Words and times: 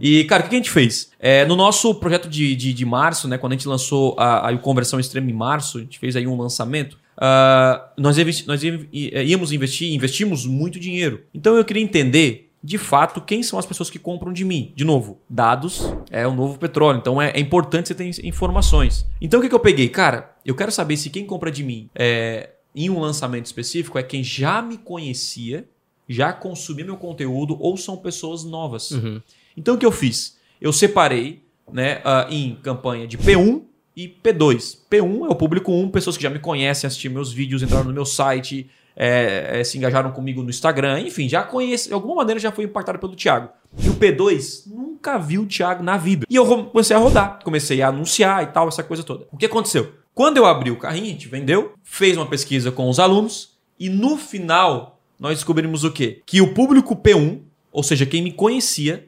E, 0.00 0.24
cara, 0.24 0.44
o 0.44 0.48
que 0.48 0.54
a 0.54 0.58
gente 0.58 0.70
fez? 0.70 1.10
É, 1.18 1.44
no 1.44 1.56
nosso 1.56 1.94
projeto 1.94 2.28
de, 2.28 2.54
de, 2.56 2.72
de 2.72 2.84
março, 2.84 3.28
né, 3.28 3.38
quando 3.38 3.52
a 3.52 3.56
gente 3.56 3.68
lançou 3.68 4.14
a, 4.18 4.48
a 4.48 4.58
Conversão 4.58 4.98
Extrema 4.98 5.30
em 5.30 5.34
março, 5.34 5.78
a 5.78 5.80
gente 5.80 5.98
fez 5.98 6.16
aí 6.16 6.26
um 6.26 6.36
lançamento. 6.36 6.98
Uh, 7.16 7.80
nós, 7.96 8.18
investi 8.18 8.46
nós 8.46 8.62
íamos 8.62 9.52
investir, 9.52 9.92
investimos 9.92 10.44
muito 10.44 10.78
dinheiro. 10.78 11.22
Então 11.32 11.56
eu 11.56 11.64
queria 11.64 11.82
entender, 11.82 12.50
de 12.62 12.76
fato, 12.76 13.20
quem 13.20 13.42
são 13.42 13.58
as 13.58 13.64
pessoas 13.64 13.88
que 13.88 13.98
compram 13.98 14.32
de 14.32 14.44
mim. 14.44 14.72
De 14.74 14.84
novo, 14.84 15.18
dados 15.28 15.82
é 16.10 16.26
o 16.26 16.34
novo 16.34 16.58
petróleo, 16.58 16.98
então 16.98 17.20
é, 17.20 17.30
é 17.30 17.40
importante 17.40 17.88
você 17.88 17.94
ter 17.94 18.26
informações. 18.26 19.06
Então 19.20 19.40
o 19.40 19.42
que, 19.42 19.48
que 19.48 19.54
eu 19.54 19.60
peguei? 19.60 19.88
Cara, 19.88 20.36
eu 20.44 20.54
quero 20.54 20.70
saber 20.70 20.96
se 20.96 21.08
quem 21.08 21.24
compra 21.24 21.50
de 21.50 21.64
mim 21.64 21.88
é, 21.94 22.50
em 22.74 22.90
um 22.90 23.00
lançamento 23.00 23.46
específico 23.46 23.98
é 23.98 24.02
quem 24.02 24.22
já 24.22 24.60
me 24.60 24.76
conhecia, 24.76 25.66
já 26.06 26.32
consumia 26.32 26.84
meu 26.84 26.98
conteúdo 26.98 27.56
ou 27.58 27.76
são 27.78 27.96
pessoas 27.96 28.44
novas. 28.44 28.90
Uhum. 28.90 29.22
Então 29.56 29.74
o 29.74 29.78
que 29.78 29.86
eu 29.86 29.92
fiz? 29.92 30.36
Eu 30.60 30.72
separei 30.72 31.44
né, 31.72 31.98
uh, 31.98 32.32
em 32.32 32.56
campanha 32.56 33.06
de 33.06 33.16
P1 33.18 33.62
e 33.96 34.08
P2. 34.08 34.78
P1 34.90 35.26
é 35.26 35.30
o 35.30 35.34
público 35.34 35.72
1, 35.72 35.90
pessoas 35.90 36.16
que 36.16 36.22
já 36.22 36.30
me 36.30 36.38
conhecem, 36.38 36.86
assistiram 36.86 37.14
meus 37.14 37.32
vídeos, 37.32 37.62
entraram 37.62 37.86
no 37.86 37.92
meu 37.92 38.04
site, 38.04 38.70
é, 38.94 39.60
é, 39.60 39.64
se 39.64 39.76
engajaram 39.76 40.10
comigo 40.10 40.42
no 40.42 40.50
Instagram, 40.50 41.00
enfim, 41.00 41.28
já 41.28 41.42
conhece, 41.42 41.88
de 41.88 41.94
alguma 41.94 42.16
maneira 42.16 42.40
já 42.40 42.50
foi 42.50 42.64
impactado 42.64 42.98
pelo 42.98 43.14
Thiago. 43.14 43.50
E 43.78 43.88
o 43.88 43.94
P2 43.94 44.66
nunca 44.66 45.18
viu 45.18 45.42
o 45.42 45.46
Thiago 45.46 45.82
na 45.82 45.96
vida. 45.96 46.26
E 46.28 46.34
eu 46.34 46.46
comecei 46.46 46.96
a 46.96 46.98
rodar, 46.98 47.38
comecei 47.44 47.82
a 47.82 47.88
anunciar 47.88 48.42
e 48.42 48.46
tal, 48.46 48.68
essa 48.68 48.82
coisa 48.82 49.02
toda. 49.02 49.26
O 49.30 49.36
que 49.36 49.46
aconteceu? 49.46 49.92
Quando 50.14 50.38
eu 50.38 50.46
abri 50.46 50.70
o 50.70 50.78
carrinho, 50.78 51.06
a 51.06 51.08
gente 51.10 51.28
vendeu, 51.28 51.74
fez 51.82 52.16
uma 52.16 52.26
pesquisa 52.26 52.72
com 52.72 52.88
os 52.88 52.98
alunos 52.98 53.56
e 53.78 53.90
no 53.90 54.16
final 54.16 54.98
nós 55.20 55.34
descobrimos 55.34 55.84
o 55.84 55.92
quê? 55.92 56.22
Que 56.24 56.40
o 56.40 56.54
público 56.54 56.96
P1, 56.96 57.40
ou 57.70 57.82
seja, 57.82 58.06
quem 58.06 58.22
me 58.22 58.32
conhecia, 58.32 59.06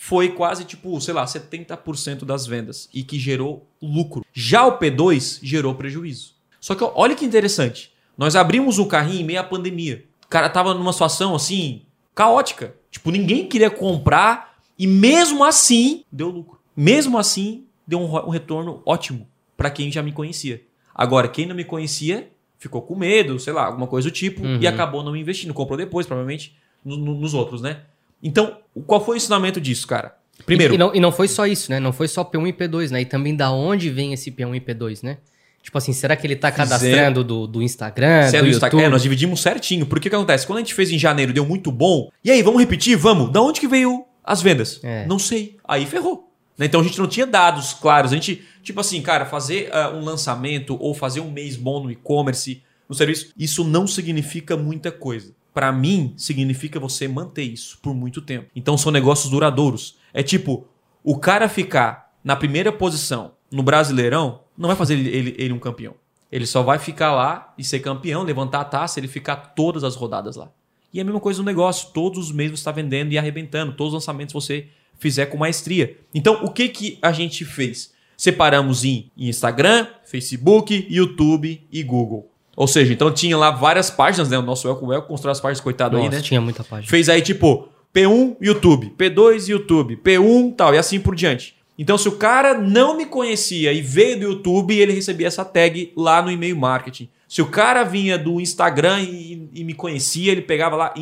foi 0.00 0.28
quase 0.28 0.64
tipo, 0.64 0.98
sei 1.00 1.12
lá, 1.12 1.24
70% 1.24 2.24
das 2.24 2.46
vendas 2.46 2.88
e 2.94 3.02
que 3.02 3.18
gerou 3.18 3.68
lucro. 3.82 4.24
Já 4.32 4.64
o 4.64 4.78
P2 4.78 5.40
gerou 5.42 5.74
prejuízo. 5.74 6.36
Só 6.60 6.76
que 6.76 6.84
olha 6.94 7.16
que 7.16 7.24
interessante. 7.24 7.92
Nós 8.16 8.36
abrimos 8.36 8.78
o 8.78 8.86
carrinho 8.86 9.22
em 9.22 9.24
meio 9.24 9.40
à 9.40 9.44
pandemia. 9.44 10.04
O 10.24 10.28
cara 10.28 10.48
tava 10.48 10.72
numa 10.72 10.92
situação 10.92 11.34
assim, 11.34 11.82
caótica. 12.14 12.76
Tipo, 12.92 13.10
ninguém 13.10 13.48
queria 13.48 13.70
comprar 13.70 14.56
e 14.78 14.86
mesmo 14.86 15.44
assim 15.44 16.04
deu 16.12 16.30
lucro. 16.30 16.60
Mesmo 16.76 17.18
assim, 17.18 17.64
deu 17.84 18.00
um, 18.00 18.28
retorno 18.28 18.80
ótimo 18.86 19.26
para 19.56 19.68
quem 19.68 19.90
já 19.90 20.00
me 20.00 20.12
conhecia. 20.12 20.62
Agora, 20.94 21.26
quem 21.26 21.44
não 21.44 21.56
me 21.56 21.64
conhecia 21.64 22.30
ficou 22.56 22.82
com 22.82 22.94
medo, 22.94 23.38
sei 23.40 23.52
lá, 23.52 23.66
alguma 23.66 23.88
coisa 23.88 24.08
do 24.08 24.12
tipo 24.12 24.44
uhum. 24.44 24.60
e 24.60 24.66
acabou 24.66 25.02
não 25.02 25.16
investindo. 25.16 25.52
Comprou 25.52 25.76
depois, 25.76 26.06
provavelmente, 26.06 26.56
no, 26.84 26.96
no, 26.96 27.14
nos 27.16 27.34
outros, 27.34 27.60
né? 27.60 27.82
Então, 28.22 28.58
qual 28.86 29.04
foi 29.04 29.14
o 29.14 29.18
ensinamento 29.18 29.60
disso, 29.60 29.86
cara? 29.86 30.14
Primeiro. 30.44 30.74
E, 30.74 30.76
e, 30.76 30.78
não, 30.78 30.94
e 30.94 31.00
não 31.00 31.12
foi 31.12 31.28
só 31.28 31.46
isso, 31.46 31.70
né? 31.70 31.80
Não 31.80 31.92
foi 31.92 32.08
só 32.08 32.24
P1 32.24 32.48
e 32.48 32.52
P2, 32.52 32.90
né? 32.90 33.00
E 33.00 33.04
também 33.04 33.34
da 33.34 33.50
onde 33.50 33.90
vem 33.90 34.12
esse 34.12 34.30
P1 34.30 34.56
e 34.56 34.60
P2, 34.60 35.02
né? 35.02 35.18
Tipo 35.62 35.76
assim, 35.76 35.92
será 35.92 36.16
que 36.16 36.26
ele 36.26 36.36
tá 36.36 36.50
cadastrando 36.50 37.22
do, 37.22 37.46
do 37.46 37.62
Instagram, 37.62 38.30
do 38.30 38.36
YouTube? 38.36 38.50
Instagram? 38.50 38.82
É, 38.82 38.88
nós 38.88 39.02
dividimos 39.02 39.42
certinho. 39.42 39.84
Porque 39.84 40.08
o 40.08 40.10
que 40.10 40.16
acontece? 40.16 40.46
Quando 40.46 40.58
a 40.58 40.60
gente 40.60 40.72
fez 40.72 40.90
em 40.90 40.98
janeiro, 40.98 41.32
deu 41.32 41.44
muito 41.44 41.70
bom. 41.70 42.10
E 42.24 42.30
aí, 42.30 42.42
vamos 42.42 42.60
repetir? 42.60 42.96
Vamos. 42.96 43.30
Da 43.30 43.42
onde 43.42 43.60
que 43.60 43.68
veio 43.68 44.04
as 44.24 44.40
vendas? 44.40 44.80
É. 44.82 45.04
Não 45.06 45.18
sei. 45.18 45.56
Aí 45.64 45.84
ferrou. 45.84 46.32
Né? 46.56 46.66
Então 46.66 46.80
a 46.80 46.84
gente 46.84 46.98
não 46.98 47.06
tinha 47.06 47.26
dados 47.26 47.74
claros. 47.74 48.12
A 48.12 48.14
gente, 48.14 48.42
tipo 48.62 48.80
assim, 48.80 49.02
cara, 49.02 49.26
fazer 49.26 49.70
uh, 49.70 49.94
um 49.94 50.04
lançamento 50.04 50.76
ou 50.80 50.94
fazer 50.94 51.20
um 51.20 51.30
mês 51.30 51.56
bom 51.56 51.82
no 51.82 51.90
e-commerce, 51.90 52.62
no 52.88 52.94
serviço, 52.94 53.32
isso 53.36 53.62
não 53.62 53.86
significa 53.86 54.56
muita 54.56 54.90
coisa 54.90 55.34
para 55.58 55.72
mim, 55.72 56.14
significa 56.16 56.78
você 56.78 57.08
manter 57.08 57.42
isso 57.42 57.80
por 57.82 57.92
muito 57.92 58.22
tempo. 58.22 58.48
Então 58.54 58.78
são 58.78 58.92
negócios 58.92 59.28
duradouros. 59.28 59.96
É 60.14 60.22
tipo, 60.22 60.68
o 61.02 61.18
cara 61.18 61.48
ficar 61.48 62.12
na 62.22 62.36
primeira 62.36 62.70
posição 62.70 63.32
no 63.50 63.60
Brasileirão 63.60 64.42
não 64.56 64.68
vai 64.68 64.76
fazer 64.76 64.94
ele, 64.94 65.08
ele, 65.08 65.34
ele 65.36 65.52
um 65.52 65.58
campeão. 65.58 65.94
Ele 66.30 66.46
só 66.46 66.62
vai 66.62 66.78
ficar 66.78 67.12
lá 67.12 67.52
e 67.58 67.64
ser 67.64 67.80
campeão, 67.80 68.22
levantar 68.22 68.60
a 68.60 68.64
taça, 68.64 69.00
ele 69.00 69.08
ficar 69.08 69.34
todas 69.34 69.82
as 69.82 69.96
rodadas 69.96 70.36
lá. 70.36 70.48
E 70.94 71.00
é 71.00 71.02
a 71.02 71.04
mesma 71.04 71.18
coisa 71.18 71.40
no 71.40 71.46
negócio. 71.46 71.88
Todos 71.92 72.26
os 72.26 72.32
meses 72.32 72.52
você 72.52 72.60
está 72.60 72.70
vendendo 72.70 73.12
e 73.12 73.18
arrebentando. 73.18 73.72
Todos 73.72 73.92
os 73.94 74.00
lançamentos 74.00 74.32
você 74.32 74.68
fizer 74.96 75.26
com 75.26 75.36
maestria. 75.36 75.98
Então, 76.14 76.44
o 76.44 76.52
que, 76.52 76.68
que 76.68 76.98
a 77.02 77.10
gente 77.10 77.44
fez? 77.44 77.92
Separamos 78.16 78.84
em 78.84 79.10
Instagram, 79.16 79.88
Facebook, 80.04 80.86
YouTube 80.88 81.66
e 81.72 81.82
Google. 81.82 82.30
Ou 82.58 82.66
seja, 82.66 82.92
então 82.92 83.08
tinha 83.12 83.36
lá 83.36 83.52
várias 83.52 83.88
páginas, 83.88 84.28
né? 84.28 84.36
O 84.36 84.42
nosso 84.42 84.66
Elco 84.66 84.92
Elco 84.92 85.06
construiu 85.06 85.30
as 85.30 85.40
páginas, 85.40 85.60
coitado 85.60 85.96
Nossa, 85.96 86.08
aí, 86.08 86.16
né? 86.16 86.20
tinha 86.20 86.40
muita 86.40 86.64
página. 86.64 86.90
Fez 86.90 87.08
aí 87.08 87.22
tipo 87.22 87.68
P1 87.94 88.36
YouTube, 88.40 88.92
P2 88.98 89.48
YouTube, 89.48 89.96
P1 89.96 90.56
tal, 90.56 90.74
e 90.74 90.78
assim 90.78 90.98
por 90.98 91.14
diante. 91.14 91.54
Então, 91.78 91.96
se 91.96 92.08
o 92.08 92.16
cara 92.16 92.54
não 92.54 92.96
me 92.96 93.06
conhecia 93.06 93.72
e 93.72 93.80
veio 93.80 94.18
do 94.18 94.24
YouTube, 94.24 94.76
ele 94.76 94.92
recebia 94.92 95.28
essa 95.28 95.44
tag 95.44 95.92
lá 95.96 96.20
no 96.20 96.32
e-mail 96.32 96.56
marketing. 96.56 97.08
Se 97.28 97.40
o 97.40 97.46
cara 97.46 97.84
vinha 97.84 98.18
do 98.18 98.40
Instagram 98.40 99.02
e, 99.02 99.48
e 99.54 99.62
me 99.62 99.72
conhecia, 99.72 100.32
ele 100.32 100.42
pegava 100.42 100.74
lá 100.74 100.92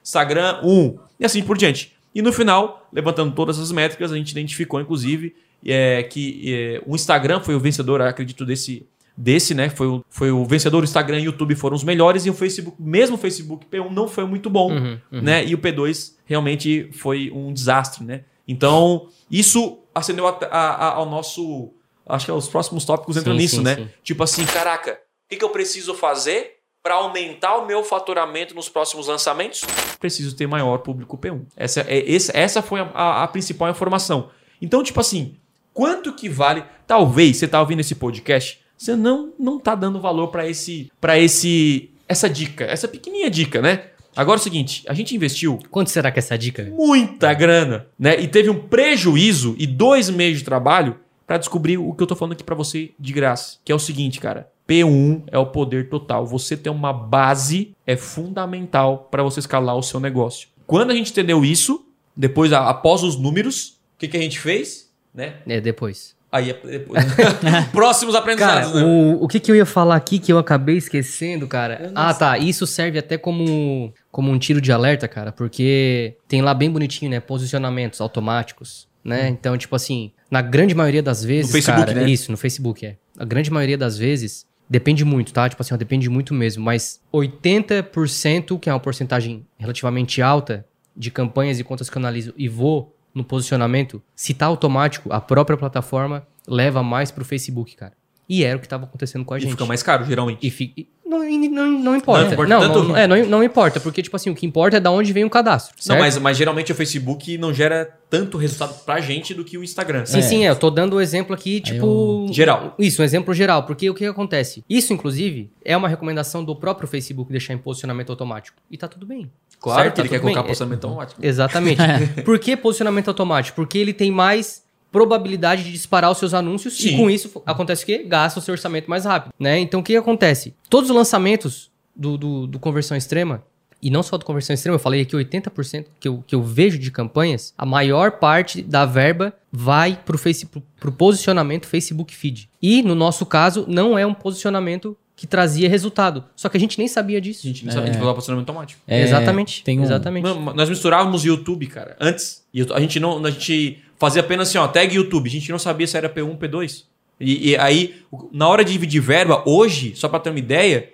Instagram 0.00 0.60
1 0.62 0.98
e 1.18 1.24
assim 1.24 1.42
por 1.42 1.58
diante. 1.58 1.94
E 2.14 2.22
no 2.22 2.32
final, 2.32 2.88
levantando 2.92 3.34
todas 3.34 3.58
as 3.58 3.72
métricas, 3.72 4.12
a 4.12 4.16
gente 4.16 4.30
identificou, 4.30 4.80
inclusive, 4.80 5.34
é, 5.66 6.04
que 6.04 6.54
é, 6.54 6.82
o 6.86 6.94
Instagram 6.94 7.40
foi 7.40 7.56
o 7.56 7.60
vencedor, 7.60 8.00
acredito, 8.02 8.46
desse, 8.46 8.86
desse, 9.16 9.54
né? 9.54 9.68
Foi 9.68 9.86
o, 9.86 10.04
foi 10.08 10.30
o 10.30 10.44
vencedor, 10.44 10.82
o 10.82 10.84
Instagram 10.84 11.18
e 11.18 11.22
o 11.22 11.26
YouTube 11.26 11.54
foram 11.54 11.76
os 11.76 11.84
melhores, 11.84 12.26
e 12.26 12.30
o 12.30 12.34
Facebook, 12.34 12.76
mesmo 12.80 13.16
o 13.16 13.18
Facebook 13.18 13.66
P1 13.66 13.90
não 13.90 14.08
foi 14.08 14.24
muito 14.24 14.48
bom, 14.48 14.72
uhum, 14.72 14.98
uhum. 15.10 15.22
né? 15.22 15.44
E 15.44 15.54
o 15.54 15.58
P2 15.58 16.14
realmente 16.24 16.88
foi 16.92 17.30
um 17.30 17.52
desastre, 17.52 18.04
né? 18.04 18.24
Então, 18.46 19.08
isso 19.30 19.78
acendeu 19.94 20.26
a, 20.26 20.38
a, 20.50 20.68
a, 20.68 20.94
ao 20.94 21.06
nosso. 21.06 21.72
Acho 22.06 22.26
que 22.26 22.32
os 22.32 22.48
próximos 22.48 22.84
tópicos 22.84 23.16
entram 23.16 23.34
sim, 23.34 23.40
nisso, 23.40 23.56
sim, 23.56 23.62
né? 23.62 23.76
Sim. 23.76 23.88
Tipo 24.02 24.22
assim, 24.22 24.44
caraca, 24.44 24.92
o 24.92 24.96
que, 25.30 25.36
que 25.36 25.44
eu 25.44 25.50
preciso 25.50 25.94
fazer 25.94 26.56
para 26.82 26.94
aumentar 26.94 27.56
o 27.58 27.66
meu 27.66 27.84
faturamento 27.84 28.54
nos 28.54 28.68
próximos 28.68 29.06
lançamentos? 29.06 29.62
Preciso 30.00 30.34
ter 30.34 30.48
maior 30.48 30.78
público 30.78 31.16
P1. 31.16 31.42
Essa, 31.56 31.82
é, 31.82 32.12
essa, 32.12 32.36
essa 32.36 32.62
foi 32.62 32.80
a, 32.80 33.22
a 33.22 33.28
principal 33.28 33.70
informação. 33.70 34.30
Então, 34.60 34.82
tipo 34.82 34.98
assim, 34.98 35.36
quanto 35.72 36.12
que 36.12 36.28
vale? 36.28 36.64
Talvez 36.86 37.36
você 37.36 37.46
tá 37.46 37.60
ouvindo 37.60 37.80
esse 37.80 37.94
podcast 37.94 38.61
você 38.82 38.96
não 38.96 39.32
não 39.38 39.60
tá 39.60 39.74
dando 39.74 40.00
valor 40.00 40.28
para 40.28 40.48
esse 40.48 40.90
para 41.00 41.18
esse 41.18 41.90
essa 42.08 42.28
dica, 42.28 42.64
essa 42.64 42.88
pequenininha 42.88 43.30
dica, 43.30 43.62
né? 43.62 43.84
Agora 44.14 44.38
é 44.38 44.40
o 44.40 44.42
seguinte, 44.42 44.82
a 44.86 44.92
gente 44.92 45.14
investiu. 45.14 45.58
Quanto 45.70 45.88
será 45.88 46.10
que 46.10 46.18
é 46.18 46.20
essa 46.20 46.36
dica? 46.36 46.64
Muita 46.64 47.32
grana, 47.32 47.86
né? 47.98 48.20
E 48.20 48.28
teve 48.28 48.50
um 48.50 48.58
prejuízo 48.58 49.54
e 49.56 49.66
dois 49.66 50.10
meses 50.10 50.40
de 50.40 50.44
trabalho 50.44 50.98
para 51.26 51.38
descobrir 51.38 51.78
o 51.78 51.94
que 51.94 52.02
eu 52.02 52.06
tô 52.06 52.14
falando 52.14 52.32
aqui 52.32 52.44
para 52.44 52.54
você 52.54 52.90
de 52.98 53.12
graça, 53.12 53.58
que 53.64 53.72
é 53.72 53.74
o 53.74 53.78
seguinte, 53.78 54.20
cara. 54.20 54.50
P1 54.68 55.22
é 55.28 55.38
o 55.38 55.46
poder 55.46 55.88
total. 55.88 56.26
Você 56.26 56.56
ter 56.56 56.68
uma 56.68 56.92
base 56.92 57.74
é 57.86 57.96
fundamental 57.96 59.08
para 59.10 59.22
você 59.22 59.40
escalar 59.40 59.76
o 59.76 59.82
seu 59.82 59.98
negócio. 59.98 60.48
Quando 60.66 60.90
a 60.90 60.94
gente 60.94 61.10
entendeu 61.10 61.44
isso, 61.44 61.86
depois 62.14 62.52
após 62.52 63.02
os 63.02 63.16
números, 63.16 63.80
o 63.94 63.98
que, 63.98 64.08
que 64.08 64.16
a 64.16 64.20
gente 64.20 64.38
fez? 64.38 64.92
Né? 65.14 65.36
É 65.46 65.60
depois. 65.60 66.14
Aí 66.32 66.48
é 66.48 66.54
depois. 66.54 67.04
Próximos 67.72 68.14
aprendizados. 68.14 68.72
Cara, 68.72 68.80
né? 68.80 68.90
o, 68.90 69.22
o 69.22 69.28
que, 69.28 69.38
que 69.38 69.50
eu 69.50 69.54
ia 69.54 69.66
falar 69.66 69.96
aqui 69.96 70.18
que 70.18 70.32
eu 70.32 70.38
acabei 70.38 70.78
esquecendo, 70.78 71.46
cara? 71.46 71.92
Ah, 71.94 72.14
tá. 72.14 72.38
Isso 72.38 72.66
serve 72.66 72.98
até 72.98 73.18
como, 73.18 73.92
como 74.10 74.30
um 74.32 74.38
tiro 74.38 74.58
de 74.58 74.72
alerta, 74.72 75.06
cara, 75.06 75.30
porque 75.30 76.16
tem 76.26 76.40
lá 76.40 76.54
bem 76.54 76.70
bonitinho, 76.70 77.10
né? 77.10 77.20
Posicionamentos 77.20 78.00
automáticos, 78.00 78.88
né? 79.04 79.24
Hum. 79.24 79.28
Então, 79.28 79.58
tipo 79.58 79.76
assim, 79.76 80.10
na 80.30 80.40
grande 80.40 80.74
maioria 80.74 81.02
das 81.02 81.22
vezes. 81.22 81.48
No 81.48 81.52
Facebook, 81.52 81.86
cara, 81.86 82.00
né? 82.00 82.10
Isso, 82.10 82.30
no 82.30 82.38
Facebook, 82.38 82.86
é. 82.86 82.96
A 83.18 83.26
grande 83.26 83.50
maioria 83.50 83.76
das 83.76 83.98
vezes. 83.98 84.50
Depende 84.70 85.04
muito, 85.04 85.34
tá? 85.34 85.46
Tipo 85.46 85.60
assim, 85.60 85.74
ó, 85.74 85.76
depende 85.76 86.08
muito 86.08 86.32
mesmo. 86.32 86.64
Mas 86.64 86.98
80%, 87.12 88.58
que 88.58 88.70
é 88.70 88.72
uma 88.72 88.80
porcentagem 88.80 89.44
relativamente 89.58 90.22
alta 90.22 90.64
de 90.96 91.10
campanhas 91.10 91.60
e 91.60 91.64
contas 91.64 91.90
que 91.90 91.96
eu 91.98 92.00
analiso 92.00 92.32
e 92.38 92.48
vou 92.48 92.96
no 93.14 93.24
posicionamento, 93.24 94.02
se 94.14 94.34
tá 94.34 94.46
automático, 94.46 95.12
a 95.12 95.20
própria 95.20 95.56
plataforma 95.56 96.26
leva 96.46 96.82
mais 96.82 97.10
pro 97.10 97.24
Facebook, 97.24 97.76
cara. 97.76 97.92
E 98.28 98.44
era 98.44 98.56
o 98.56 98.60
que 98.60 98.66
estava 98.66 98.84
acontecendo 98.84 99.24
com 99.24 99.34
a 99.34 99.38
e 99.38 99.40
gente. 99.40 99.50
fica 99.50 99.66
mais 99.66 99.82
caro, 99.82 100.04
geralmente. 100.04 100.38
E 100.46 100.50
fi... 100.50 100.88
não, 101.04 101.18
não, 101.22 101.78
não 101.78 101.96
importa. 101.96 102.24
Não, 102.24 102.32
importa 102.32 102.48
não, 102.48 102.60
tanto... 102.60 102.88
não, 102.88 102.96
é, 102.96 103.06
não, 103.06 103.26
não, 103.26 103.44
importa, 103.44 103.78
porque, 103.78 104.00
tipo 104.00 104.16
assim, 104.16 104.30
o 104.30 104.34
que 104.34 104.46
importa 104.46 104.78
é 104.78 104.80
da 104.80 104.90
onde 104.90 105.12
vem 105.12 105.24
o 105.24 105.28
cadastro. 105.28 105.74
Certo? 105.78 105.98
Não, 105.98 106.02
mas, 106.02 106.16
mas 106.16 106.36
geralmente 106.36 106.72
o 106.72 106.74
Facebook 106.74 107.36
não 107.36 107.52
gera 107.52 107.98
tanto 108.08 108.38
resultado 108.38 108.84
pra 108.84 109.00
gente 109.00 109.34
do 109.34 109.44
que 109.44 109.58
o 109.58 109.64
Instagram. 109.64 110.06
Sim, 110.06 110.18
é. 110.18 110.22
sim, 110.22 110.44
é. 110.46 110.50
Eu 110.50 110.56
tô 110.56 110.70
dando 110.70 110.94
o 110.94 110.96
um 110.96 111.00
exemplo 111.00 111.34
aqui, 111.34 111.60
tipo. 111.60 111.86
Um... 111.86 112.32
Geral. 112.32 112.74
Isso, 112.78 113.02
um 113.02 113.04
exemplo 113.04 113.34
geral. 113.34 113.64
Porque 113.64 113.90
o 113.90 113.94
que 113.94 114.06
acontece? 114.06 114.64
Isso, 114.66 114.94
inclusive, 114.94 115.50
é 115.64 115.76
uma 115.76 115.88
recomendação 115.88 116.42
do 116.42 116.56
próprio 116.56 116.88
Facebook 116.88 117.30
deixar 117.30 117.52
em 117.52 117.58
posicionamento 117.58 118.10
automático. 118.10 118.56
E 118.70 118.78
tá 118.78 118.88
tudo 118.88 119.04
bem. 119.04 119.30
Claro 119.62 119.82
certo? 119.82 119.94
que 119.94 120.00
ele 120.00 120.08
tá 120.08 120.14
quer 120.16 120.20
colocar 120.20 120.40
bem. 120.42 120.48
posicionamento 120.48 120.84
automático. 120.84 121.24
Exatamente. 121.24 121.82
Por 122.24 122.38
que 122.38 122.56
posicionamento 122.56 123.08
automático? 123.08 123.54
Porque 123.56 123.78
ele 123.78 123.92
tem 123.92 124.10
mais 124.10 124.62
probabilidade 124.90 125.64
de 125.64 125.72
disparar 125.72 126.10
os 126.10 126.18
seus 126.18 126.34
anúncios 126.34 126.76
Sim. 126.76 126.88
e 126.88 126.96
com 126.98 127.08
isso 127.08 127.42
acontece 127.46 127.84
o 127.84 127.86
quê? 127.86 128.04
Gasta 128.06 128.40
o 128.40 128.42
seu 128.42 128.52
orçamento 128.52 128.90
mais 128.90 129.06
rápido, 129.06 129.32
né? 129.38 129.58
Então 129.58 129.80
o 129.80 129.82
que 129.82 129.96
acontece? 129.96 130.54
Todos 130.68 130.90
os 130.90 130.96
lançamentos 130.96 131.70
do, 131.96 132.18
do, 132.18 132.46
do 132.46 132.58
conversão 132.58 132.96
extrema, 132.96 133.42
e 133.82 133.90
não 133.90 134.02
só 134.02 134.16
do 134.16 134.24
conversão 134.24 134.54
extrema, 134.54 134.76
eu 134.76 134.78
falei 134.78 135.00
aqui 135.00 135.16
80% 135.16 135.86
que 135.98 136.06
eu, 136.06 136.22
que 136.24 136.34
eu 136.34 136.42
vejo 136.42 136.78
de 136.78 136.90
campanhas, 136.90 137.52
a 137.58 137.66
maior 137.66 138.12
parte 138.12 138.62
da 138.62 138.86
verba 138.86 139.34
vai 139.50 139.98
pro, 140.04 140.16
face, 140.16 140.46
pro, 140.46 140.62
pro 140.78 140.92
posicionamento 140.92 141.66
Facebook 141.66 142.14
Feed. 142.14 142.48
E, 142.62 142.80
no 142.82 142.94
nosso 142.94 143.26
caso, 143.26 143.64
não 143.66 143.98
é 143.98 144.06
um 144.06 144.14
posicionamento 144.14 144.96
que 145.22 145.26
trazia 145.28 145.68
resultado. 145.68 146.24
Só 146.34 146.48
que 146.48 146.56
a 146.56 146.60
gente 146.60 146.76
nem 146.76 146.88
sabia 146.88 147.20
disso. 147.20 147.42
A 147.44 147.48
gente 147.48 147.64
não 147.64 147.72
sabe, 147.72 147.88
a 147.90 147.92
gente 147.92 148.02
posicionamento 148.02 148.48
automático. 148.48 148.82
É, 148.88 149.02
exatamente. 149.02 149.62
tem 149.62 149.78
um- 149.78 149.84
Exatamente. 149.84 150.24
Mano, 150.24 150.52
nós 150.52 150.68
misturávamos 150.68 151.24
YouTube, 151.24 151.64
cara, 151.68 151.96
antes. 152.00 152.42
A 152.74 152.80
gente 152.80 152.98
não. 152.98 153.24
A 153.24 153.30
gente 153.30 153.78
fazia 153.96 154.20
apenas 154.20 154.48
assim, 154.48 154.58
ó, 154.58 154.66
tag 154.66 154.92
YouTube. 154.92 155.28
A 155.28 155.30
gente 155.30 155.48
não 155.52 155.60
sabia 155.60 155.86
se 155.86 155.96
era 155.96 156.08
P1, 156.08 156.36
P2. 156.36 156.86
E, 157.20 157.50
e 157.50 157.56
aí, 157.56 158.02
na 158.32 158.48
hora 158.48 158.64
de 158.64 158.72
dividir 158.72 159.00
verba, 159.00 159.44
hoje, 159.46 159.92
só 159.94 160.08
pra 160.08 160.18
ter 160.18 160.30
uma 160.30 160.40
ideia, 160.40 160.90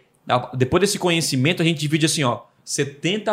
depois 0.58 0.82
desse 0.82 0.98
conhecimento, 0.98 1.62
a 1.62 1.64
gente 1.64 1.78
divide 1.80 2.04
assim, 2.04 2.22
ó, 2.22 2.40
70. 2.62 3.30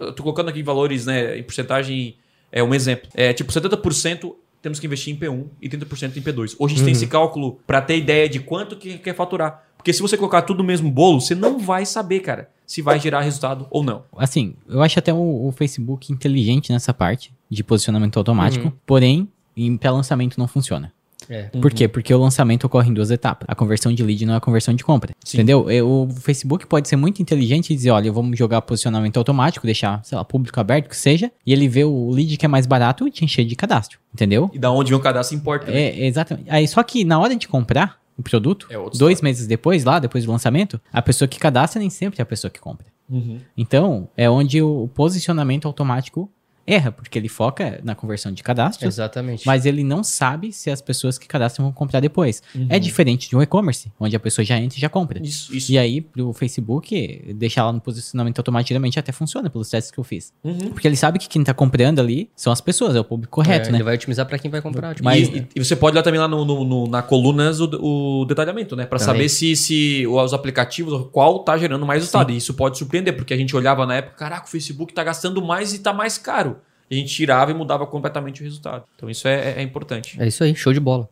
Eu 0.00 0.14
tô 0.14 0.22
colocando 0.22 0.48
aqui 0.48 0.62
valores, 0.62 1.04
né, 1.04 1.36
em 1.38 1.42
porcentagem, 1.42 2.16
é 2.50 2.62
um 2.62 2.74
exemplo. 2.74 3.06
É 3.14 3.34
tipo, 3.34 3.52
70% 3.52 4.34
temos 4.62 4.80
que 4.80 4.86
investir 4.86 5.14
em 5.14 5.18
P1 5.18 5.44
e 5.60 5.68
30% 5.68 6.16
em 6.16 6.22
P2. 6.22 6.56
Hoje 6.58 6.74
a 6.74 6.76
gente 6.78 6.84
tem 6.86 6.92
esse 6.92 7.06
cálculo 7.06 7.60
pra 7.66 7.82
ter 7.82 7.98
ideia 7.98 8.26
de 8.30 8.40
quanto 8.40 8.76
que 8.76 8.96
quer 8.96 9.14
faturar. 9.14 9.67
Porque 9.78 9.92
se 9.92 10.02
você 10.02 10.16
colocar 10.18 10.42
tudo 10.42 10.58
no 10.58 10.64
mesmo 10.64 10.90
bolo, 10.90 11.20
você 11.20 11.34
não 11.34 11.58
vai 11.58 11.86
saber, 11.86 12.20
cara, 12.20 12.50
se 12.66 12.82
vai 12.82 13.00
gerar 13.00 13.22
resultado 13.22 13.66
ou 13.70 13.82
não. 13.82 14.02
Assim, 14.16 14.54
eu 14.68 14.82
acho 14.82 14.98
até 14.98 15.14
o, 15.14 15.46
o 15.46 15.52
Facebook 15.52 16.12
inteligente 16.12 16.70
nessa 16.72 16.92
parte 16.92 17.32
de 17.48 17.64
posicionamento 17.64 18.18
automático, 18.18 18.66
Uhum. 18.66 18.72
porém, 18.84 19.28
em 19.56 19.74
pré-lançamento 19.76 20.36
não 20.38 20.46
funciona. 20.46 20.92
É. 21.30 21.42
Por 21.44 21.70
quê? 21.72 21.86
Porque 21.88 22.12
o 22.14 22.18
lançamento 22.18 22.64
ocorre 22.64 22.88
em 22.88 22.94
duas 22.94 23.10
etapas. 23.10 23.46
A 23.50 23.54
conversão 23.54 23.92
de 23.92 24.02
lead 24.02 24.24
não 24.24 24.32
é 24.34 24.36
a 24.38 24.40
conversão 24.40 24.72
de 24.74 24.82
compra. 24.82 25.14
Sim. 25.22 25.36
Entendeu? 25.38 25.70
E 25.70 25.82
O 25.82 26.08
Facebook 26.22 26.66
pode 26.66 26.88
ser 26.88 26.96
muito 26.96 27.20
inteligente 27.20 27.70
e 27.70 27.76
dizer, 27.76 27.90
olha, 27.90 28.10
vamos 28.10 28.38
jogar 28.38 28.62
posicionamento 28.62 29.16
automático, 29.18 29.66
deixar, 29.66 30.02
sei 30.04 30.16
lá, 30.16 30.24
público 30.24 30.58
aberto, 30.58 30.88
que 30.88 30.96
seja, 30.96 31.30
e 31.44 31.52
ele 31.52 31.68
vê 31.68 31.84
o 31.84 32.08
lead 32.10 32.34
que 32.38 32.46
é 32.46 32.48
mais 32.48 32.64
barato 32.66 33.06
e 33.06 33.10
te 33.10 33.24
encher 33.26 33.44
de 33.44 33.54
cadastro. 33.56 33.98
Entendeu? 34.14 34.48
E 34.54 34.58
da 34.58 34.70
onde 34.70 34.90
vem 34.90 34.98
o 34.98 35.02
cadastro 35.02 35.36
importa. 35.36 35.70
né? 35.70 35.78
É, 35.78 36.06
exatamente. 36.06 36.48
Aí, 36.50 36.66
só 36.66 36.82
que 36.82 37.04
na 37.04 37.18
hora 37.18 37.36
de 37.36 37.46
comprar 37.46 37.98
o 38.18 38.22
produto, 38.22 38.66
É 38.68 38.74
dois 38.76 38.92
história. 38.94 39.18
meses 39.22 39.46
depois, 39.46 39.84
lá, 39.84 39.98
depois 39.98 40.24
do 40.24 40.32
lançamento, 40.32 40.80
a 40.92 41.00
pessoa 41.00 41.28
que 41.28 41.38
cadastra 41.38 41.78
nem 41.80 41.88
sempre 41.88 42.18
é 42.20 42.22
a 42.22 42.26
pessoa 42.26 42.50
que 42.50 42.58
compra. 42.60 42.86
Uhum. 43.08 43.38
Então, 43.56 44.08
é 44.16 44.28
onde 44.28 44.60
o 44.60 44.88
posicionamento 44.94 45.66
automático 45.66 46.30
erra, 46.74 46.92
porque 46.92 47.18
ele 47.18 47.28
foca 47.28 47.80
na 47.82 47.94
conversão 47.94 48.30
de 48.30 48.42
cadastros, 48.42 48.94
Exatamente. 48.94 49.46
mas 49.46 49.64
ele 49.64 49.82
não 49.82 50.04
sabe 50.04 50.52
se 50.52 50.70
as 50.70 50.80
pessoas 50.82 51.16
que 51.18 51.26
cadastram 51.26 51.64
vão 51.64 51.72
comprar 51.72 52.00
depois. 52.00 52.42
Uhum. 52.54 52.66
É 52.68 52.78
diferente 52.78 53.28
de 53.28 53.36
um 53.36 53.42
e-commerce, 53.42 53.90
onde 53.98 54.14
a 54.14 54.20
pessoa 54.20 54.44
já 54.44 54.58
entra 54.58 54.76
e 54.76 54.80
já 54.80 54.88
compra. 54.88 55.20
Isso, 55.22 55.54
isso. 55.56 55.72
E 55.72 55.78
aí, 55.78 56.00
pro 56.00 56.32
Facebook, 56.32 57.32
deixar 57.34 57.64
lá 57.64 57.72
no 57.72 57.80
posicionamento 57.80 58.38
automático 58.38 58.68
geralmente 58.68 58.98
até 58.98 59.12
funciona 59.12 59.48
pelos 59.48 59.70
testes 59.70 59.90
que 59.90 59.98
eu 59.98 60.04
fiz. 60.04 60.32
Uhum. 60.44 60.58
Porque 60.70 60.86
ele 60.86 60.96
sabe 60.96 61.18
que 61.18 61.28
quem 61.28 61.42
tá 61.42 61.54
comprando 61.54 62.00
ali 62.00 62.28
são 62.36 62.52
as 62.52 62.60
pessoas, 62.60 62.94
é 62.96 63.00
o 63.00 63.04
público 63.04 63.32
correto, 63.32 63.68
É, 63.68 63.72
né? 63.72 63.78
Ele 63.78 63.84
vai 63.84 63.94
otimizar 63.94 64.26
pra 64.26 64.38
quem 64.38 64.50
vai 64.50 64.60
comprar. 64.60 64.94
Tipo, 64.94 65.04
Mas- 65.04 65.28
e, 65.28 65.46
e 65.56 65.64
você 65.64 65.74
pode 65.74 65.94
olhar 65.94 66.02
também 66.02 66.20
lá 66.20 66.28
no, 66.28 66.44
no- 66.44 66.64
no- 66.64 66.86
na 66.86 67.02
colunas 67.02 67.60
o, 67.60 68.20
o 68.20 68.24
detalhamento, 68.26 68.76
né? 68.76 68.84
Pra 68.86 68.98
Também. 68.98 69.14
saber 69.14 69.28
se, 69.28 69.56
se 69.56 70.06
os 70.06 70.34
aplicativos, 70.34 71.08
qual 71.12 71.40
tá 71.40 71.56
gerando 71.56 71.86
mais 71.86 72.00
resultado. 72.02 72.30
E 72.32 72.36
isso 72.36 72.52
pode 72.54 72.76
surpreender, 72.78 73.16
porque 73.16 73.32
a 73.32 73.36
gente 73.36 73.54
olhava 73.56 73.86
na 73.86 73.96
época, 73.96 74.16
caraca, 74.16 74.46
o 74.46 74.50
Facebook 74.50 74.92
tá 74.92 75.02
gastando 75.02 75.40
mais 75.44 75.72
e 75.72 75.78
tá 75.78 75.92
mais 75.92 76.18
caro. 76.18 76.57
E 76.90 76.96
a 76.96 76.98
gente 76.98 77.14
tirava 77.14 77.50
e 77.50 77.54
mudava 77.54 77.86
completamente 77.86 78.40
o 78.40 78.44
resultado. 78.44 78.84
Então 78.96 79.08
isso 79.10 79.26
é, 79.28 79.52
é- 79.52 79.54
é 79.58 79.62
importante. 79.62 80.20
É 80.20 80.26
isso 80.26 80.42
aí, 80.44 80.54
show 80.54 80.72
de 80.72 80.80
bola. 80.80 81.08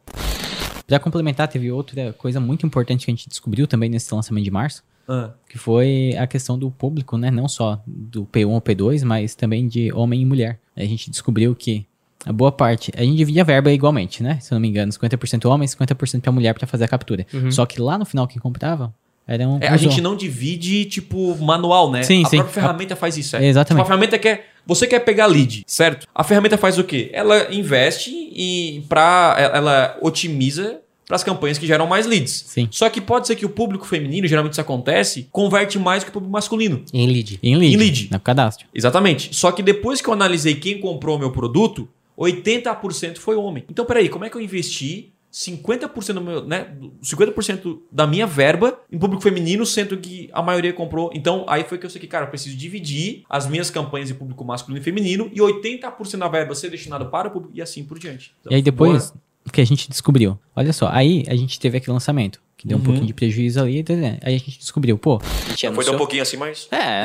Pra 0.86 0.98
complementar, 1.00 1.48
teve 1.48 1.70
outra 1.72 2.12
coisa 2.12 2.38
muito 2.38 2.64
importante 2.64 3.04
que 3.04 3.10
a 3.10 3.14
gente 3.14 3.28
descobriu 3.28 3.66
também 3.66 3.88
nesse 3.90 4.14
lançamento 4.14 4.44
de 4.44 4.50
março, 4.50 4.82
Ah, 5.08 5.30
que 5.48 5.58
foi 5.58 6.14
a 6.18 6.26
questão 6.26 6.58
do 6.58 6.70
público, 6.70 7.16
né? 7.18 7.30
Não 7.30 7.48
só 7.48 7.80
do 7.86 8.24
P1 8.26 8.50
ou 8.50 8.60
P2, 8.60 9.02
mas 9.04 9.34
também 9.34 9.66
de 9.68 9.92
homem 9.92 10.22
e 10.22 10.24
mulher. 10.24 10.58
A 10.76 10.84
gente 10.84 11.10
descobriu 11.10 11.54
que 11.54 11.84
a 12.24 12.32
boa 12.32 12.50
parte, 12.52 12.90
a 12.96 13.02
gente 13.02 13.16
divide 13.16 13.40
a 13.40 13.44
verba 13.44 13.70
igualmente, 13.72 14.22
né? 14.22 14.38
Se 14.40 14.52
eu 14.52 14.56
não 14.56 14.60
me 14.60 14.68
engano, 14.68 14.90
50% 14.92 15.44
homem 15.50 15.64
e 15.64 15.68
50% 15.68 16.20
pra 16.22 16.32
mulher 16.32 16.54
pra 16.54 16.66
fazer 16.66 16.84
a 16.84 16.88
captura. 16.88 17.26
Uhum. 17.32 17.50
Só 17.52 17.66
que 17.66 17.80
lá 17.80 17.98
no 17.98 18.04
final 18.04 18.26
quem 18.26 18.40
comprava 18.40 18.92
era 19.26 19.48
um 19.48 19.58
é, 19.60 19.68
a 19.68 19.76
gente 19.76 20.00
não 20.00 20.14
divide, 20.14 20.84
tipo, 20.84 21.36
manual, 21.38 21.90
né? 21.90 22.02
Sim, 22.04 22.24
a 22.24 22.28
sim. 22.28 22.36
própria 22.36 22.62
ferramenta 22.62 22.94
faz 22.94 23.16
isso. 23.16 23.36
É. 23.36 23.44
Exatamente. 23.44 23.82
Tipo, 23.82 23.82
a 23.82 23.84
ferramenta 23.84 24.18
quer. 24.18 24.52
Você 24.64 24.86
quer 24.86 25.00
pegar 25.00 25.26
lead, 25.26 25.62
certo? 25.66 26.06
A 26.14 26.24
ferramenta 26.24 26.56
faz 26.56 26.78
o 26.78 26.84
quê? 26.84 27.10
Ela 27.12 27.52
investe 27.52 28.10
e 28.10 28.84
pra. 28.88 29.36
Ela 29.38 29.96
otimiza 30.00 30.80
para 31.06 31.16
as 31.16 31.24
campanhas 31.24 31.56
que 31.56 31.66
geram 31.66 31.86
mais 31.86 32.04
leads. 32.06 32.44
Sim. 32.48 32.68
Só 32.70 32.88
que 32.90 33.00
pode 33.00 33.26
ser 33.26 33.36
que 33.36 33.46
o 33.46 33.48
público 33.48 33.86
feminino, 33.86 34.26
geralmente 34.26 34.52
isso 34.52 34.60
acontece, 34.60 35.28
converte 35.30 35.78
mais 35.78 36.02
que 36.02 36.10
o 36.10 36.12
público 36.12 36.32
masculino. 36.32 36.82
Em 36.92 37.06
lead. 37.06 37.38
Em 37.42 37.56
lead. 37.56 37.74
Em 37.74 37.76
lead. 37.76 38.08
No 38.10 38.20
cadastro. 38.20 38.66
Exatamente. 38.74 39.34
Só 39.34 39.52
que 39.52 39.62
depois 39.62 40.00
que 40.00 40.08
eu 40.08 40.12
analisei 40.12 40.56
quem 40.56 40.80
comprou 40.80 41.16
o 41.16 41.18
meu 41.18 41.30
produto, 41.30 41.88
80% 42.18 43.18
foi 43.18 43.36
homem. 43.36 43.64
Então, 43.70 43.84
peraí, 43.84 44.08
como 44.08 44.24
é 44.24 44.30
que 44.30 44.36
eu 44.36 44.40
investi 44.40 45.12
50% 45.36 46.14
do 46.14 46.20
meu, 46.22 46.46
né, 46.46 46.68
50% 47.02 47.80
da 47.92 48.06
minha 48.06 48.26
verba 48.26 48.80
em 48.90 48.98
público 48.98 49.22
feminino, 49.22 49.66
sendo 49.66 49.98
que 49.98 50.30
a 50.32 50.40
maioria 50.40 50.72
comprou. 50.72 51.10
Então, 51.12 51.44
aí 51.46 51.62
foi 51.62 51.76
que 51.76 51.84
eu 51.84 51.90
sei 51.90 52.00
que, 52.00 52.06
cara, 52.06 52.24
eu 52.24 52.30
preciso 52.30 52.56
dividir 52.56 53.22
as 53.28 53.46
minhas 53.46 53.68
campanhas 53.68 54.10
em 54.10 54.14
público 54.14 54.42
masculino 54.46 54.80
e 54.80 54.84
feminino 54.84 55.30
e 55.34 55.38
80% 55.38 56.16
da 56.16 56.26
verba 56.28 56.54
ser 56.54 56.70
destinado 56.70 57.06
para 57.10 57.28
o 57.28 57.30
público 57.30 57.54
e 57.54 57.60
assim 57.60 57.84
por 57.84 57.98
diante. 57.98 58.32
Então, 58.40 58.50
E 58.50 58.54
aí 58.56 58.62
depois 58.62 59.10
boa. 59.10 59.20
que 59.52 59.60
a 59.60 59.66
gente 59.66 59.90
descobriu. 59.90 60.38
Olha 60.54 60.72
só, 60.72 60.88
aí 60.90 61.22
a 61.28 61.36
gente 61.36 61.60
teve 61.60 61.76
aquele 61.76 61.92
lançamento, 61.92 62.40
que 62.56 62.66
deu 62.66 62.78
um 62.78 62.80
Uhum. 62.80 62.84
pouquinho 62.86 63.06
de 63.06 63.12
prejuízo 63.12 63.60
ali, 63.60 63.84
aí 64.22 64.34
a 64.34 64.38
gente 64.38 64.58
descobriu, 64.58 64.96
pô, 64.96 65.20
a 65.22 65.48
gente 65.50 65.70
Foi 65.74 65.84
dar 65.84 65.92
um 65.92 65.98
pouquinho 65.98 66.22
assim, 66.22 66.38
mas... 66.38 66.66
É. 66.72 67.04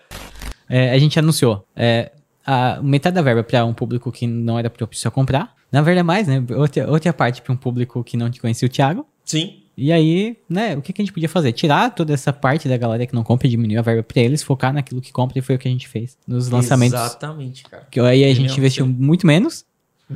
É, 0.68 0.90
a 0.90 0.98
gente 0.98 1.16
anunciou 1.16 1.64
é, 1.76 2.10
a 2.44 2.82
metade 2.82 3.14
da 3.14 3.22
verba 3.22 3.44
para 3.44 3.64
um 3.64 3.72
público 3.72 4.10
que 4.10 4.26
não 4.26 4.58
era 4.58 4.68
propício 4.68 5.06
a 5.06 5.12
comprar. 5.12 5.54
Na 5.70 5.82
verdade, 5.82 6.06
mais, 6.06 6.26
né? 6.28 6.42
Outra, 6.56 6.90
outra 6.90 7.12
parte 7.12 7.42
para 7.42 7.52
um 7.52 7.56
público 7.56 8.02
que 8.04 8.16
não 8.16 8.30
te 8.30 8.40
conhecia 8.40 8.66
o 8.66 8.68
Thiago. 8.70 9.06
Sim. 9.24 9.62
E 9.76 9.92
aí, 9.92 10.38
né, 10.48 10.74
o 10.74 10.80
que, 10.80 10.90
que 10.92 11.02
a 11.02 11.04
gente 11.04 11.12
podia 11.12 11.28
fazer? 11.28 11.52
Tirar 11.52 11.90
toda 11.94 12.14
essa 12.14 12.32
parte 12.32 12.66
da 12.66 12.78
galera 12.78 13.04
que 13.06 13.14
não 13.14 13.22
compra 13.22 13.46
e 13.46 13.50
diminuir 13.50 13.76
a 13.76 13.82
verba 13.82 14.02
para 14.02 14.22
eles, 14.22 14.42
focar 14.42 14.72
naquilo 14.72 15.02
que 15.02 15.12
compra, 15.12 15.38
e 15.38 15.42
foi 15.42 15.56
o 15.56 15.58
que 15.58 15.68
a 15.68 15.70
gente 15.70 15.86
fez 15.86 16.16
nos 16.26 16.48
lançamentos. 16.48 16.98
Exatamente, 16.98 17.62
cara. 17.64 17.86
Que 17.90 18.00
aí 18.00 18.24
a 18.24 18.34
gente 18.34 18.56
investiu 18.56 18.86
muito 18.86 19.26
menos 19.26 19.66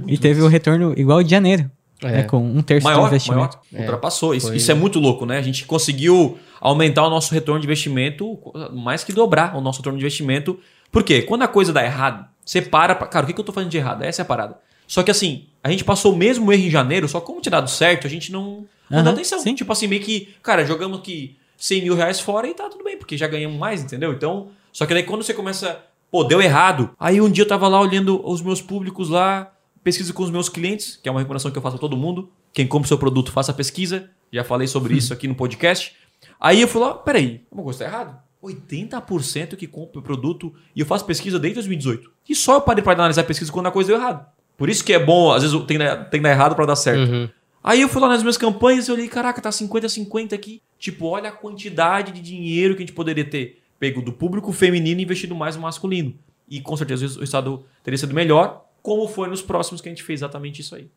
e 0.06 0.17
teve 0.17 0.41
o 0.41 0.47
retorno 0.49 0.94
igual 0.97 1.23
de 1.23 1.31
janeiro, 1.31 1.70
É. 2.03 2.11
né, 2.11 2.23
com 2.23 2.38
um 2.38 2.62
terço 2.62 2.87
do 2.87 2.91
maior, 2.91 3.08
investimento. 3.08 3.58
maior. 3.70 3.82
Ultrapassou. 3.85 4.35
Isso, 4.35 4.46
foi- 4.46 4.56
isso 4.56 4.70
é 4.70 4.75
muito 4.75 4.99
louco, 4.99 5.26
né? 5.26 5.37
A 5.37 5.43
gente 5.43 5.67
conseguiu 5.67 6.38
aumentar 6.58 7.06
o 7.06 7.11
nosso 7.11 7.35
retorno 7.35 7.61
de 7.61 7.67
investimento, 7.67 8.38
mais 8.73 9.05
que 9.05 9.12
dobrar 9.12 9.55
o 9.55 9.61
nosso 9.61 9.81
retorno 9.81 9.99
de 9.99 10.03
investimento. 10.05 10.58
Por 10.91 11.03
quê? 11.03 11.20
Quando 11.20 11.43
a 11.43 11.49
coisa 11.49 11.70
dá 11.70 11.85
errado, 11.85 12.25
você 12.43 12.62
para. 12.62 12.94
Pra... 12.94 13.06
Cara, 13.06 13.25
o 13.25 13.26
que, 13.26 13.35
que 13.35 13.41
eu 13.41 13.44
tô 13.44 13.53
fazendo 13.53 13.70
de 13.70 13.76
errado? 13.76 14.03
Essa 14.05 14.23
é 14.23 14.25
a 14.25 14.26
parada. 14.26 14.56
Só 14.91 15.05
que 15.05 15.11
assim, 15.13 15.45
a 15.63 15.71
gente 15.71 15.85
passou 15.85 16.13
o 16.13 16.17
mesmo 16.17 16.53
erro 16.53 16.65
em 16.65 16.69
janeiro, 16.69 17.06
só 17.06 17.20
como 17.20 17.41
tinha 17.41 17.53
dado 17.53 17.70
certo, 17.70 18.09
a 18.09 18.11
gente 18.11 18.32
não, 18.32 18.67
não 18.91 19.05
dá 19.05 19.13
atenção. 19.13 19.39
sim. 19.39 19.55
Tipo 19.55 19.73
assim, 19.73 19.87
meio 19.87 20.03
que, 20.03 20.35
cara, 20.43 20.67
jogamos 20.67 20.99
aqui 20.99 21.37
100 21.56 21.82
mil 21.82 21.94
reais 21.94 22.19
fora 22.19 22.49
e 22.49 22.55
tá 22.55 22.69
tudo 22.69 22.82
bem, 22.82 22.97
porque 22.97 23.17
já 23.17 23.29
ganhamos 23.29 23.56
mais, 23.56 23.85
entendeu? 23.85 24.13
Então, 24.13 24.49
só 24.73 24.85
que 24.87 24.93
daí 24.93 25.05
quando 25.05 25.23
você 25.23 25.32
começa, 25.32 25.81
pô, 26.11 26.25
deu 26.25 26.43
errado. 26.43 26.91
Aí 26.99 27.20
um 27.20 27.31
dia 27.31 27.44
eu 27.44 27.49
tava 27.49 27.69
lá 27.69 27.81
olhando 27.81 28.20
os 28.29 28.43
meus 28.43 28.61
públicos 28.61 29.09
lá, 29.09 29.53
pesquisa 29.85 30.13
com 30.13 30.25
os 30.25 30.31
meus 30.31 30.49
clientes, 30.49 30.99
que 31.01 31.09
é 31.09 31.13
uma 31.13 31.20
recomendação 31.20 31.53
que 31.53 31.59
eu 31.59 31.63
faço 31.63 31.77
a 31.77 31.79
todo 31.79 31.97
mundo. 31.97 32.29
Quem 32.53 32.67
compra 32.67 32.87
o 32.87 32.89
seu 32.89 32.99
produto, 32.99 33.31
faça 33.31 33.53
a 33.53 33.55
pesquisa. 33.55 34.11
Já 34.32 34.43
falei 34.43 34.67
sobre 34.67 34.97
isso 34.97 35.13
aqui 35.13 35.29
no 35.29 35.37
podcast. 35.37 35.94
Aí 36.41 36.61
eu 36.61 36.67
fui 36.67 36.81
lá, 36.81 36.94
peraí, 36.94 37.43
uma 37.49 37.63
coisa 37.63 37.79
tá 37.79 37.85
errado. 37.85 38.20
80% 38.43 39.55
que 39.55 39.69
compra 39.69 40.01
o 40.01 40.03
produto 40.03 40.53
e 40.75 40.81
eu 40.81 40.87
faço 40.87 41.05
pesquisa 41.05 41.39
desde 41.39 41.55
2018. 41.59 42.11
E 42.29 42.35
só 42.35 42.56
eu 42.56 42.61
parei 42.61 42.82
para 42.82 42.94
analisar 42.94 43.20
a 43.20 43.25
pesquisa 43.25 43.53
quando 43.53 43.69
a 43.69 43.70
coisa 43.70 43.93
deu 43.93 44.01
errado. 44.01 44.27
Por 44.60 44.69
isso 44.69 44.84
que 44.84 44.93
é 44.93 44.98
bom, 44.98 45.32
às 45.32 45.43
vezes 45.43 45.56
tem 45.60 45.79
que 45.79 45.84
dar, 45.84 45.96
tem 46.10 46.20
que 46.20 46.22
dar 46.22 46.32
errado 46.32 46.55
para 46.55 46.67
dar 46.67 46.76
certo. 46.76 47.10
Uhum. 47.10 47.31
Aí 47.64 47.81
eu 47.81 47.88
fui 47.88 47.98
lá 47.98 48.08
nas 48.08 48.22
minhas 48.22 48.36
campanhas 48.36 48.88
e 48.88 48.93
olhei, 48.93 49.08
caraca, 49.08 49.40
tá 49.40 49.48
50-50 49.48 50.34
aqui. 50.34 50.60
Tipo, 50.79 51.06
olha 51.06 51.31
a 51.31 51.32
quantidade 51.32 52.12
de 52.12 52.20
dinheiro 52.20 52.74
que 52.74 52.82
a 52.82 52.86
gente 52.86 52.94
poderia 52.94 53.24
ter 53.24 53.62
pego 53.79 54.02
do 54.02 54.12
público 54.12 54.52
feminino 54.52 55.00
e 55.00 55.05
investido 55.05 55.34
mais 55.34 55.56
no 55.56 55.62
masculino. 55.62 56.14
E 56.46 56.60
com 56.60 56.76
certeza 56.76 57.06
o 57.06 57.20
resultado 57.20 57.64
teria 57.82 57.96
sido 57.96 58.12
melhor, 58.12 58.67
como 58.82 59.08
foi 59.08 59.31
nos 59.31 59.40
próximos 59.40 59.81
que 59.81 59.88
a 59.88 59.93
gente 59.93 60.02
fez 60.02 60.20
exatamente 60.20 60.60
isso 60.60 60.74
aí. 60.74 60.90